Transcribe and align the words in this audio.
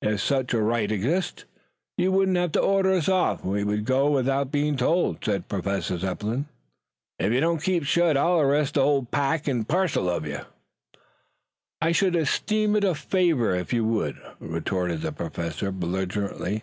If 0.00 0.22
such 0.22 0.54
a 0.54 0.62
right 0.62 0.90
existed, 0.90 1.44
you 1.98 2.10
wouldn't 2.10 2.38
have 2.38 2.52
to 2.52 2.60
order 2.62 2.90
us 2.94 3.06
off. 3.06 3.44
We 3.44 3.62
should 3.64 3.84
go 3.84 4.08
without 4.10 4.50
being 4.50 4.78
told," 4.78 5.22
said 5.22 5.46
Professor 5.46 5.98
Zepplin. 5.98 6.46
"If 7.18 7.30
ye 7.34 7.38
don't 7.38 7.62
keep 7.62 7.84
shet 7.84 8.16
I'll 8.16 8.40
arrest 8.40 8.76
the 8.76 8.82
whole 8.82 9.04
pack 9.04 9.46
and 9.46 9.68
parcel 9.68 10.08
of 10.08 10.26
ye." 10.26 10.36
"I 11.82 11.92
should 11.92 12.16
esteem 12.16 12.76
it 12.76 12.84
a 12.84 12.94
favor 12.94 13.54
if 13.54 13.74
you 13.74 13.84
would," 13.84 14.16
retorted 14.40 15.02
the 15.02 15.12
Professor 15.12 15.70
belligerently. 15.70 16.62